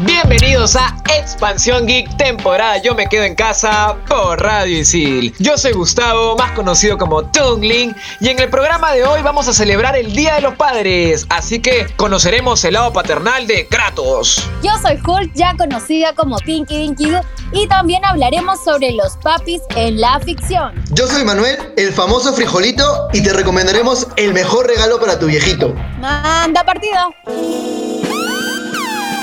[0.00, 5.34] Bienvenidos a Expansión Geek, temporada Yo me quedo en casa por Radio Isil.
[5.38, 9.54] Yo soy Gustavo, más conocido como Tungling, y en el programa de hoy vamos a
[9.54, 14.46] celebrar el Día de los Padres, así que conoceremos el lado paternal de Kratos.
[14.62, 17.22] Yo soy Hulk, ya conocida como Pinky Dinky Doo,
[17.52, 20.74] y también hablaremos sobre los papis en la ficción.
[20.90, 25.74] Yo soy Manuel, el famoso frijolito, y te recomendaremos el mejor regalo para tu viejito.
[25.98, 27.14] Manda partido.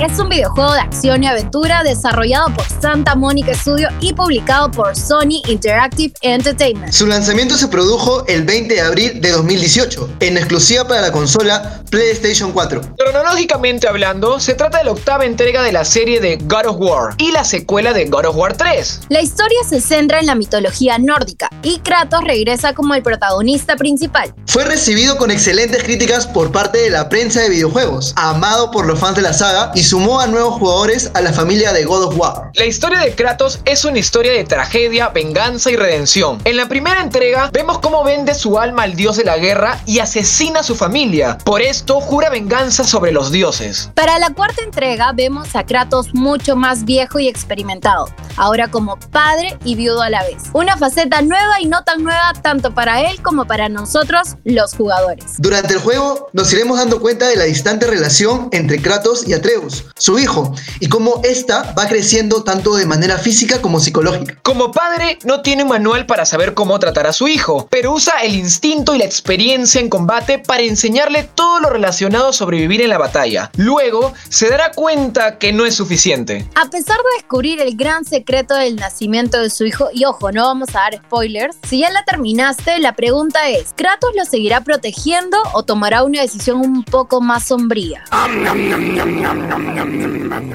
[0.00, 4.96] Es un videojuego de acción y aventura desarrollado por Santa Monica Studio y publicado por
[4.96, 6.92] Sony Interactive Entertainment.
[6.92, 11.82] Su lanzamiento se produjo el 20 de abril de 2018, en exclusiva para la consola
[11.90, 12.80] PlayStation 4.
[12.96, 17.14] Cronológicamente hablando, se trata de la octava entrega de la serie de God of War
[17.18, 19.00] y la secuela de God of War 3.
[19.08, 24.32] La historia se centra en la mitología nórdica y Kratos regresa como el protagonista principal.
[24.48, 28.98] Fue recibido con excelentes críticas por parte de la prensa de videojuegos, amado por los
[28.98, 32.16] fans de la saga y sumó a nuevos jugadores a la familia de God of
[32.16, 32.50] War.
[32.54, 36.40] La historia de Kratos es una historia de tragedia, venganza y redención.
[36.46, 39.98] En la primera entrega vemos cómo vende su alma al dios de la guerra y
[39.98, 41.36] asesina a su familia.
[41.44, 43.90] Por esto jura venganza sobre los dioses.
[43.94, 49.58] Para la cuarta entrega vemos a Kratos mucho más viejo y experimentado, ahora como padre
[49.62, 50.44] y viudo a la vez.
[50.54, 55.24] Una faceta nueva y no tan nueva tanto para él como para nosotros los jugadores.
[55.38, 59.84] Durante el juego nos iremos dando cuenta de la distante relación entre Kratos y Atreus,
[59.96, 64.38] su hijo, y cómo ésta va creciendo tanto de manera física como psicológica.
[64.42, 68.14] Como padre, no tiene un manual para saber cómo tratar a su hijo, pero usa
[68.22, 72.90] el instinto y la experiencia en combate para enseñarle todo lo relacionado a sobrevivir en
[72.90, 73.50] la batalla.
[73.56, 76.48] Luego, se dará cuenta que no es suficiente.
[76.54, 80.44] A pesar de descubrir el gran secreto del nacimiento de su hijo, y ojo, no
[80.44, 85.36] vamos a dar spoilers, si ya la terminaste, la pregunta es, ¿Kratos lo seguirá protegiendo
[85.52, 88.04] o tomará una decisión un poco más sombría?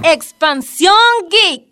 [0.03, 0.93] Expansión
[1.29, 1.63] Geek.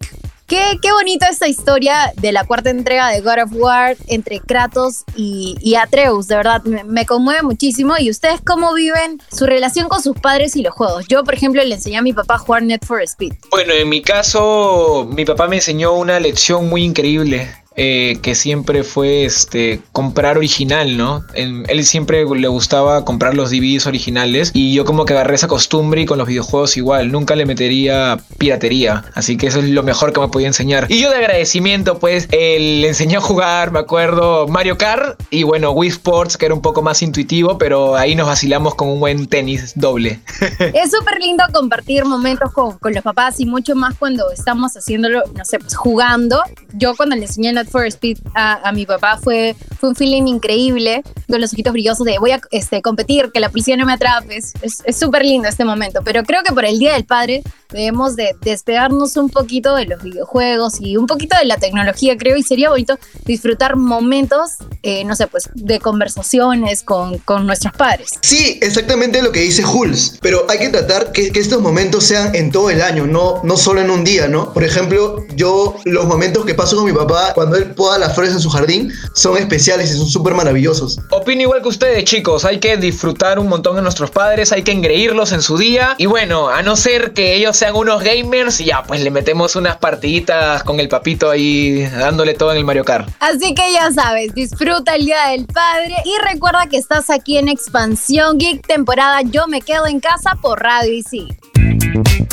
[0.46, 5.06] Qué, qué bonita esta historia de la cuarta entrega de God of War entre Kratos
[5.16, 7.94] y, y Atreus, de verdad, me, me conmueve muchísimo.
[7.98, 11.06] ¿Y ustedes cómo viven su relación con sus padres y los juegos?
[11.08, 13.36] Yo, por ejemplo, le enseñé a mi papá a jugar Net for Speed.
[13.52, 17.48] Bueno, en mi caso, mi papá me enseñó una lección muy increíble.
[17.76, 21.24] Eh, que siempre fue este comprar original, ¿no?
[21.34, 25.48] En- él siempre le gustaba comprar los DVDs originales y yo como que agarré esa
[25.48, 29.84] costumbre y con los videojuegos igual, nunca le metería piratería, así que eso es lo
[29.84, 30.88] mejor que me podía enseñar.
[30.90, 35.44] Y yo de agradecimiento pues él le enseñó a jugar, me acuerdo, Mario Kart y
[35.44, 39.00] bueno, Wii Sports que era un poco más intuitivo, pero ahí nos vacilamos con un
[39.00, 40.20] buen tenis doble.
[40.74, 45.46] Es súper lindo compartir momentos con, los papás y mucho más cuando estamos haciéndolo, no
[45.46, 46.42] sé, pues jugando.
[46.74, 50.24] Yo cuando le enseñé Not for Speed a, a mi papá fue, fue un feeling
[50.28, 53.94] increíble, con los ojitos brillosos de voy a este, competir, que la policía no me
[53.94, 54.38] atrape.
[54.38, 57.44] Es- Es es súper lindo este momento, pero creo que por el Día del Padre
[57.72, 62.36] debemos de despegarnos un poquito de los videojuegos y un poquito de la tecnología, creo,
[62.36, 64.52] y sería bonito disfrutar momentos,
[64.84, 68.10] eh, no sé, pues de conversaciones con, con nuestros padres.
[68.22, 72.36] Sí, exactamente lo que dice Jules, pero hay que tratar que, que estos momentos sean
[72.36, 74.52] en todo el año, no, no solo en un día, ¿no?
[74.54, 78.34] Por ejemplo, yo los momentos que paso con mi papá cuando él poda las flores
[78.34, 81.00] en su jardín son especiales y son súper maravillosos.
[81.10, 82.46] Opino igual que ustedes, chicos.
[82.46, 85.96] Hay que disfrutar un montón de nuestros padres, hay que engreírlos en su día.
[85.98, 89.78] Y bueno, a no ser que ellos sean unos gamers, ya pues le metemos unas
[89.78, 93.10] partiditas con el papito ahí dándole todo en el Mario Kart.
[93.20, 97.48] Así que ya sabes, disfruta el Día del Padre y recuerda que estás aquí en
[97.48, 101.28] Expansión Geek temporada Yo me quedo en casa por Radio y sí.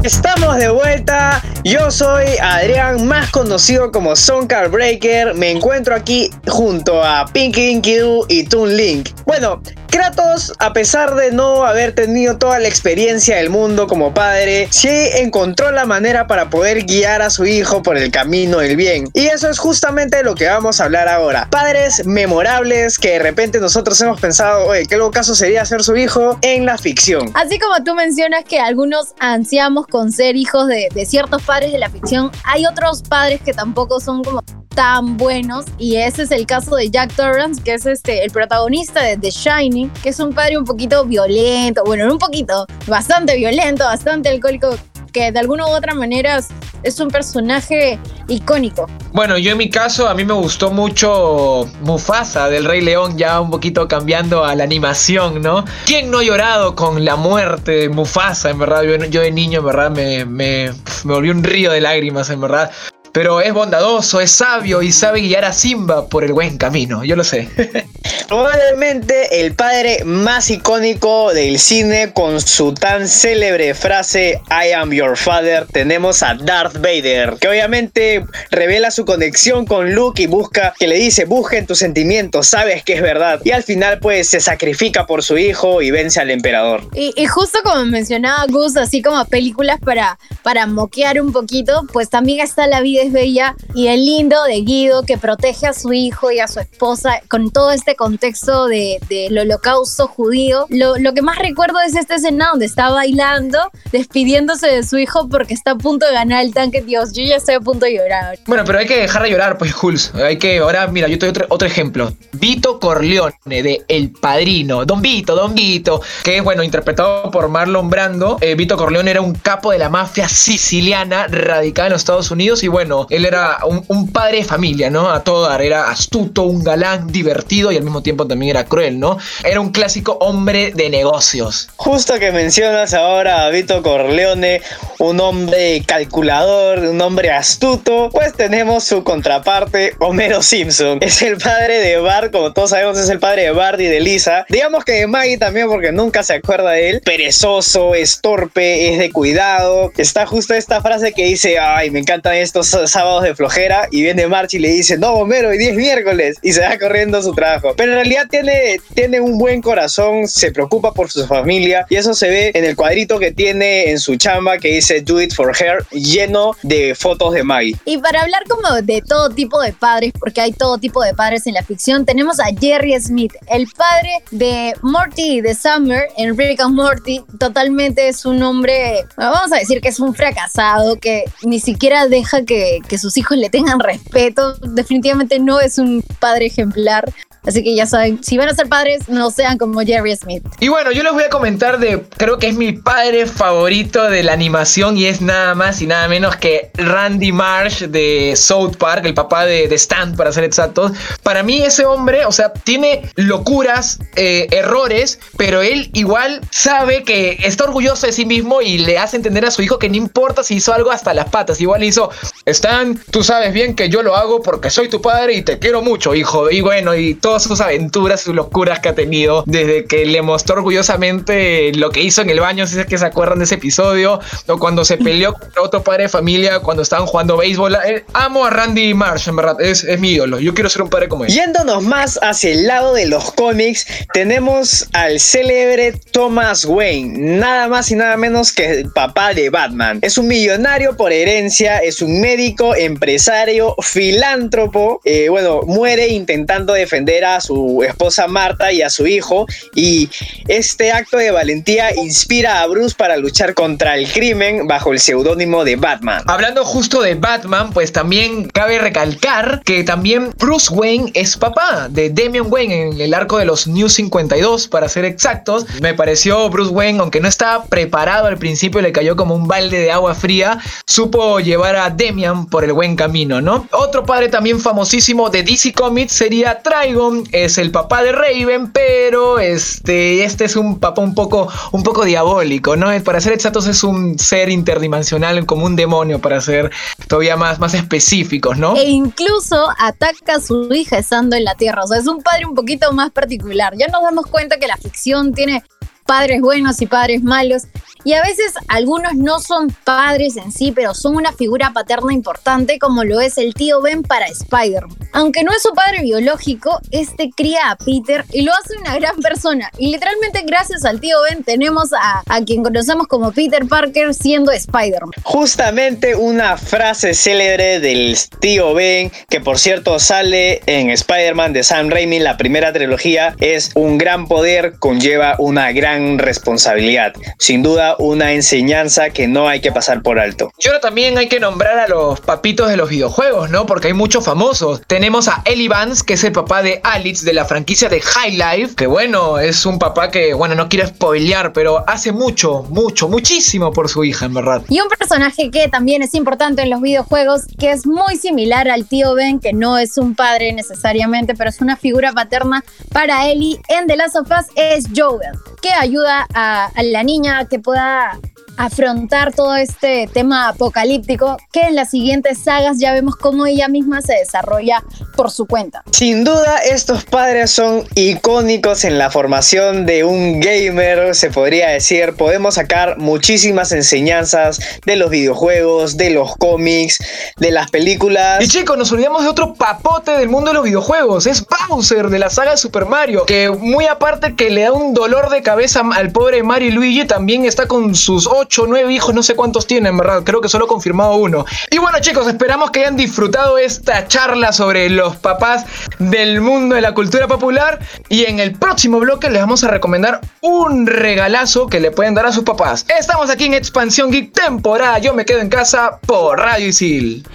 [0.04, 1.42] Estamos de vuelta.
[1.66, 5.34] Yo soy Adrián, más conocido como Soundcard Breaker.
[5.34, 9.12] Me encuentro aquí junto a Pinky Dinky Doo y Toon Link.
[9.26, 14.68] Bueno, Kratos, a pesar de no haber tenido toda la experiencia del mundo como padre,
[14.72, 19.08] sí encontró la manera para poder guiar a su hijo por el camino del bien.
[19.14, 21.48] Y eso es justamente lo que vamos a hablar ahora.
[21.52, 25.96] Padres memorables que de repente nosotros hemos pensado, oye, qué loco caso sería ser su
[25.96, 27.32] hijo en la ficción.
[27.36, 31.78] Así como tú mencionas que algunos ansiamos con ser hijos de, de ciertos padres de
[31.78, 34.42] la ficción, hay otros padres que tampoco son como
[34.74, 39.04] tan buenos y ese es el caso de Jack Torrance que es este el protagonista
[39.04, 43.38] de The Shining que es un padre un poquito violento bueno no un poquito bastante
[43.38, 44.76] violento bastante alcohólico
[45.14, 46.40] que de alguna u otra manera
[46.84, 52.50] es- un personaje icónico Bueno, yo en mi caso, a mí me gustó mucho Mufasa
[52.50, 55.64] del Rey León, ya un poquito cambiando a la animación, ¿no?
[55.86, 58.50] ¿Quién no ha llorado con la muerte de Mufasa?
[58.50, 60.72] En verdad, yo, yo de niño, en verdad, me, me,
[61.06, 62.72] me volví un río de lágrimas, en verdad.
[63.14, 67.16] Pero es bondadoso, es sabio y sabe guiar a Simba por el buen camino, yo
[67.16, 67.48] lo sé.
[68.28, 75.16] Probablemente el padre más icónico del cine con su tan célebre frase I am your
[75.16, 80.88] father tenemos a Darth Vader que obviamente revela su conexión con Luke y busca que
[80.88, 84.40] le dice busca en tus sentimientos sabes que es verdad y al final pues se
[84.40, 89.02] sacrifica por su hijo y vence al emperador Y, y justo como mencionaba Gus, así
[89.02, 93.88] como películas para, para moquear un poquito, pues también está La vida es bella y
[93.88, 97.72] el lindo de Guido que protege a su hijo y a su esposa con todo
[97.72, 100.66] este contexto de- del holocausto judío.
[100.70, 103.60] Lo, lo que más recuerdo es esta escena donde está bailando,
[103.92, 106.82] despidiéndose de su hijo porque está a punto de ganar el tanque.
[106.82, 108.38] Dios, yo ya estoy a punto de llorar.
[108.46, 110.14] Bueno, pero hay que dejar de llorar, pues, Jules.
[110.16, 112.12] Hay que, ahora, mira, yo te doy otro, otro ejemplo.
[112.34, 114.86] Vito Corleone, de El Padrino.
[114.86, 118.38] Don Vito, Don Vito, que es, bueno, interpretado por Marlon Brando.
[118.42, 122.64] Eh, Vito Corleone era un capo de la mafia siciliana radicada en los Estados Unidos
[122.64, 122.68] y,
[123.10, 125.10] él era un, un padre de familia, ¿no?
[125.10, 125.62] A todo dar.
[125.62, 129.18] Era astuto, un galán, divertido y al mismo tiempo también era cruel, ¿no?
[129.44, 131.70] Era un clásico hombre de negocios.
[131.76, 134.62] Justo que mencionas ahora a Vito Corleone,
[135.00, 141.00] un hombre calculador, un hombre astuto, pues tenemos su contraparte, Homero Simpson.
[141.02, 144.00] Es el padre de Bart, como todos sabemos, es el padre de Bart y de
[144.00, 144.46] Lisa.
[144.50, 147.02] Digamos que de Maggie también, porque nunca se acuerda de él.
[147.04, 149.92] Perezoso, es torpe, es de cuidado.
[149.98, 153.88] Está justo esta frase que dice, ay, me encantan estos sábados de flojera.
[153.92, 156.38] Y viene March y le dice, no, Homero, hoy día es miércoles.
[156.42, 157.74] Y se va corriendo a su trabajo.
[157.76, 161.86] Pero en realidad tiene, tiene un buen corazón, se preocupa por su familia.
[161.90, 165.22] Y eso se ve en el cuadrito que tiene en su chamba que dice Do
[165.22, 167.76] It For Her, lleno de fotos de Maggie.
[167.86, 171.48] Y para hablar como de todo tipo de padres, porque hay todo tipo de padres
[171.48, 176.38] en la ficción, tenemos a Jerry Smith, el padre de Morty y de Summer en
[176.38, 177.24] Rick and Morty.
[177.40, 182.44] Totalmente es un hombre, vamos a decir que es un fracasado, que ni siquiera deja
[182.44, 184.56] que, que sus hijos le tengan respeto.
[184.56, 187.14] Definitivamente no es un padre ejemplar.
[187.46, 190.44] Así que ya saben, si van a ser padres, no sean como Jerry Smith.
[190.62, 194.24] Y bueno, yo les voy a comentar de, creo que es mi padre favorito de
[194.24, 199.06] la animación y es nada más y nada menos que Randy Marsh de South Park,
[199.06, 200.94] el papá de, de Stan, para ser exactos.
[201.22, 207.40] Para mí ese hombre, o sea, tiene locuras, eh, errores, pero él igual sabe que
[207.44, 210.44] está orgulloso de sí mismo y le hace entender a su hijo que no importa
[210.44, 211.60] si hizo algo hasta las patas.
[211.60, 212.10] Igual hizo,
[212.54, 215.82] Stan, tú sabes bien que yo lo hago porque soy tu padre y te quiero
[215.82, 216.50] mucho, hijo.
[216.50, 220.56] Y bueno, y todas sus aventuras, sus locuras que ha tenido desde que le mostró
[220.56, 224.20] orgullosamente lo que hizo en el baño, si es que se acuerdan de ese episodio,
[224.48, 227.76] o cuando se peleó contra otro padre de familia cuando estaban jugando béisbol.
[227.86, 230.40] Eh, amo a Randy Marsh, en verdad, es, es mi ídolo.
[230.40, 231.32] Yo quiero ser un padre como él.
[231.32, 237.90] Yéndonos más hacia el lado de los cómics, tenemos al célebre Thomas Wayne, nada más
[237.92, 240.00] y nada menos que el papá de Batman.
[240.02, 242.43] Es un millonario por herencia, es un médico
[242.78, 249.46] empresario, filántropo, eh, bueno, muere intentando defender a su esposa Marta y a su hijo
[249.76, 250.10] y
[250.48, 255.64] este acto de valentía inspira a Bruce para luchar contra el crimen bajo el seudónimo
[255.64, 256.24] de Batman.
[256.28, 262.10] Hablando justo de Batman, pues también cabe recalcar que también Bruce Wayne es papá de
[262.10, 265.66] Damian Wayne en el arco de los New 52, para ser exactos.
[265.82, 269.80] Me pareció Bruce Wayne, aunque no estaba preparado al principio, le cayó como un balde
[269.80, 273.68] de agua fría, supo llevar a Damian por el buen camino, ¿no?
[273.72, 279.40] Otro padre también famosísimo de DC Comics sería Trigon, es el papá de Raven, pero
[279.40, 282.88] este, este es un papá un poco, un poco diabólico, ¿no?
[283.04, 286.72] Para ser exactos es un ser interdimensional como un demonio, para ser
[287.08, 288.76] todavía más, más específicos, ¿no?
[288.76, 291.84] E incluso ataca a su hija estando en la Tierra.
[291.84, 293.74] O sea, es un padre un poquito más particular.
[293.78, 295.64] Ya nos damos cuenta que la ficción tiene
[296.06, 297.64] padres buenos y padres malos.
[298.06, 302.78] Y a veces algunos no son padres en sí, pero son una figura paterna importante
[302.78, 304.98] como lo es el tío Ben para Spider-Man.
[305.14, 309.16] Aunque no es su padre biológico, este cría a Peter y lo hace una gran
[309.18, 309.72] persona.
[309.78, 314.52] Y literalmente gracias al tío Ben tenemos a, a quien conocemos como Peter Parker siendo
[314.52, 315.14] Spider-Man.
[315.24, 321.90] Justamente una frase célebre del tío Ben, que por cierto sale en Spider-Man de Sam
[321.90, 327.14] Raimi, la primera trilogía, es un gran poder conlleva una gran responsabilidad.
[327.38, 330.52] Sin duda una enseñanza que no hay que pasar por alto.
[330.60, 333.66] Y ahora también hay que nombrar a los papitos de los videojuegos, ¿no?
[333.66, 334.82] Porque hay muchos famosos.
[334.88, 338.38] Tenemos a Ellie Vance, que es el papá de Alex de la franquicia de High
[338.38, 343.08] Life, que bueno, es un papá que, bueno, no quiero spoilear, pero hace mucho, mucho,
[343.08, 344.64] muchísimo por su hija, en verdad.
[344.70, 348.86] Y un personaje que también es importante en los videojuegos, que es muy similar al
[348.86, 353.60] tío Ben, que no es un padre necesariamente, pero es una figura paterna para Ellie
[353.70, 358.20] en The Last of Us, es Joel, que ayuda a, a la niña que pueda
[358.58, 364.02] afrontar todo este tema apocalíptico que en las siguientes sagas ya vemos cómo ella misma
[364.02, 364.84] se desarrolla
[365.16, 365.84] por su cuenta.
[365.92, 372.14] Sin duda estos padres son icónicos en la formación de un gamer, se podría decir,
[372.16, 377.00] podemos sacar muchísimas enseñanzas de los videojuegos, de los cómics,
[377.38, 378.44] de las películas.
[378.44, 382.20] Y chicos, nos olvidamos de otro papote del mundo de los videojuegos, es Bowser de
[382.20, 385.82] la saga de Super Mario, que muy aparte que le da un dolor de cabeza
[385.94, 389.36] al pobre Mario y Luigi, también está con sus 8 o 9 hijos, no sé
[389.36, 390.24] cuántos tienen, ¿verdad?
[390.24, 391.46] Creo que solo confirmado uno.
[391.72, 395.66] Y bueno, chicos, esperamos que hayan disfrutado esta charla sobre los papás
[395.98, 397.80] del mundo de la cultura popular.
[398.10, 402.26] Y en el próximo bloque les vamos a recomendar un regalazo que le pueden dar
[402.26, 402.86] a sus papás.
[403.00, 405.00] Estamos aquí en Expansión Geek temporada.
[405.00, 407.26] Yo me quedo en casa por Radio Isil.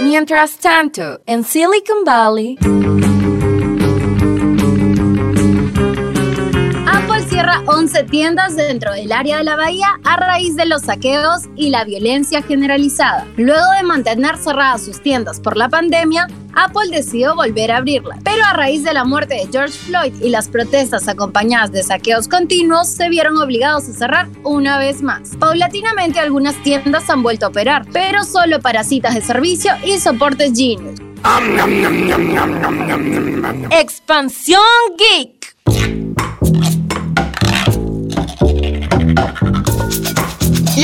[0.00, 3.17] Mientras tanto, en Silicon Valley.
[7.70, 11.84] 11 tiendas dentro del área de la bahía a raíz de los saqueos y la
[11.84, 13.26] violencia generalizada.
[13.36, 18.16] Luego de mantener cerradas sus tiendas por la pandemia, Apple decidió volver a abrirla.
[18.24, 22.26] Pero a raíz de la muerte de George Floyd y las protestas acompañadas de saqueos
[22.26, 25.36] continuos, se vieron obligados a cerrar una vez más.
[25.36, 30.52] Paulatinamente algunas tiendas han vuelto a operar, pero solo para citas de servicio y soportes
[30.56, 30.98] Genius.
[33.70, 34.62] Expansión
[34.96, 35.37] Geek.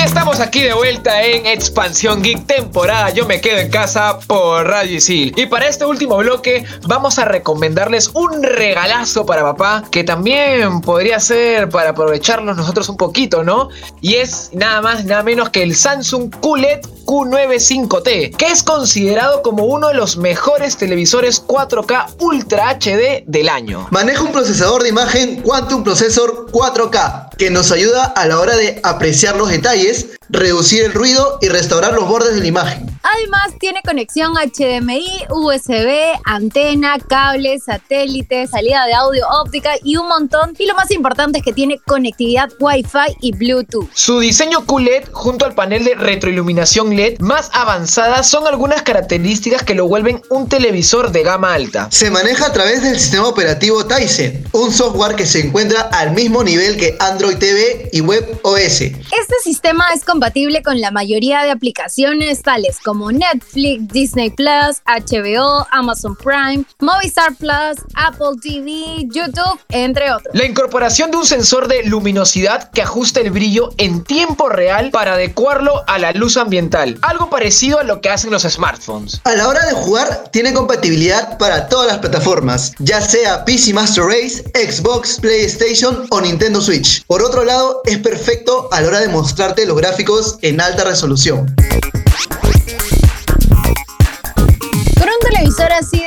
[0.05, 3.09] Estamos aquí de vuelta en Expansión Geek temporada.
[3.09, 5.33] Yo me quedo en casa por Radio Isil.
[5.35, 11.19] Y para este último bloque vamos a recomendarles un regalazo para papá que también podría
[11.21, 13.71] ser para aprovecharnos nosotros un poquito, ¿no?
[14.03, 19.65] Y es nada más, nada menos que el Samsung QLED Q95T, que es considerado como
[19.65, 23.89] uno de los mejores televisores 4K Ultra HD del año.
[23.91, 28.81] Maneja un procesador de imagen Quantum Processor 4K que nos ayuda a la hora de
[28.83, 32.94] apreciar los detalles, reducir el ruido y restaurar los bordes de la imagen.
[33.17, 40.55] Además, tiene conexión HDMI, USB, antena, cable, satélite, salida de audio óptica y un montón.
[40.59, 43.89] Y lo más importante es que tiene conectividad Wi-Fi y Bluetooth.
[43.93, 49.75] Su diseño QLED junto al panel de retroiluminación LED más avanzada son algunas características que
[49.75, 51.89] lo vuelven un televisor de gama alta.
[51.93, 56.43] Se maneja a través del sistema operativo Tizen, un software que se encuentra al mismo
[56.43, 58.81] nivel que Android TV y WebOS.
[58.81, 65.67] Este sistema es compatible con la mayoría de aplicaciones tales como Netflix, Disney Plus, HBO,
[65.73, 70.35] Amazon Prime, Movistar Plus, Apple TV, YouTube, entre otros.
[70.35, 75.15] La incorporación de un sensor de luminosidad que ajusta el brillo en tiempo real para
[75.15, 79.21] adecuarlo a la luz ambiental, algo parecido a lo que hacen los smartphones.
[79.25, 84.05] A la hora de jugar, tiene compatibilidad para todas las plataformas, ya sea PC Master
[84.05, 87.05] Race, Xbox, PlayStation o Nintendo Switch.
[87.05, 91.55] Por otro lado, es perfecto a la hora de mostrarte los gráficos en alta resolución.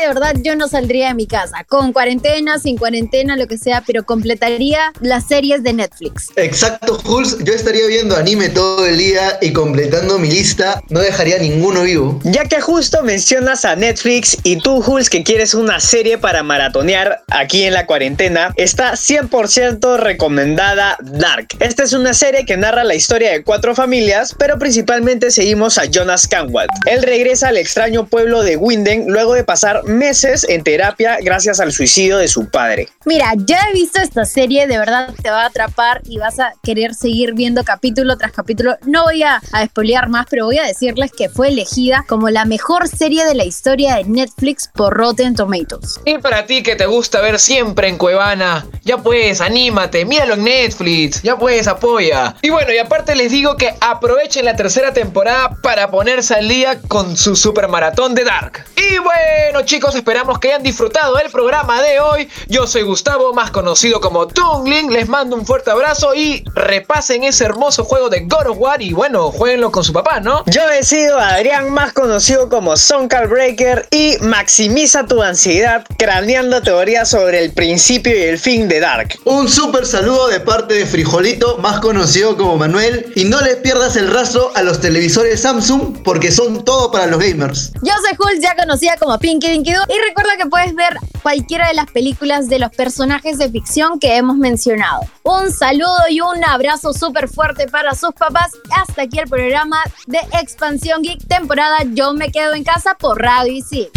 [0.07, 1.65] De verdad yo no saldría de mi casa.
[1.67, 6.29] Con cuarentena, sin cuarentena, lo que sea, pero completaría las series de Netflix.
[6.35, 7.37] Exacto, Jules.
[7.43, 10.81] Yo estaría viendo anime todo el día y completando mi lista.
[10.89, 12.19] No dejaría ninguno vivo.
[12.23, 17.23] Ya que justo mencionas a Netflix y tú, Jules, que quieres una serie para maratonear
[17.29, 21.47] aquí en la cuarentena, está 100% recomendada Dark.
[21.59, 25.85] Esta es una serie que narra la historia de cuatro familias, pero principalmente seguimos a
[25.85, 26.71] Jonas Canwalt.
[26.85, 31.71] Él regresa al extraño pueblo de Winden luego de pasar meses en terapia gracias al
[31.71, 32.89] suicidio de su padre.
[33.05, 36.53] Mira, ya he visto esta serie, de verdad te va a atrapar y vas a
[36.63, 38.77] querer seguir viendo capítulo tras capítulo.
[38.85, 42.45] No voy a, a spoilear más, pero voy a decirles que fue elegida como la
[42.45, 45.99] mejor serie de la historia de Netflix por Rotten Tomatoes.
[46.05, 50.43] Y para ti que te gusta ver siempre en Cuevana, ya pues, anímate, míralo en
[50.43, 52.35] Netflix, ya pues, apoya.
[52.41, 56.79] Y bueno, y aparte les digo que aprovechen la tercera temporada para ponerse al día
[56.87, 58.65] con su super maratón de Dark.
[58.75, 62.29] Y bueno, chicos, esperamos que hayan disfrutado el programa de hoy.
[62.47, 64.91] Yo soy Gustavo, más conocido como Tungling.
[64.91, 68.93] Les mando un fuerte abrazo y repasen ese hermoso juego de God of War y
[68.93, 70.43] bueno, jueguenlo con su papá, ¿no?
[70.45, 77.09] Yo he sido Adrián, más conocido como Sonkal Breaker, y maximiza tu ansiedad craneando teorías
[77.09, 79.15] sobre el principio y el fin de Dark.
[79.25, 83.11] Un súper saludo de parte de Frijolito, más conocido como Manuel.
[83.15, 87.19] Y no les pierdas el rastro a los televisores Samsung porque son todo para los
[87.19, 87.71] gamers.
[87.81, 89.73] Yo soy Hulk, ya conocida como Pinky Y
[90.07, 94.37] recuerda que puedes ver cualquiera de las películas de los personajes de ficción que hemos
[94.37, 95.01] mencionado.
[95.23, 98.51] Un saludo y un abrazo súper fuerte para sus papás.
[98.71, 103.51] Hasta aquí el programa de Expansión Geek, temporada Yo me quedo en casa por Radio
[103.51, 103.89] Isil.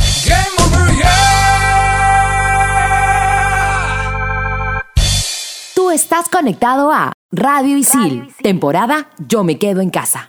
[5.77, 10.29] Tú estás conectado a Radio Isil, temporada Yo me quedo en casa.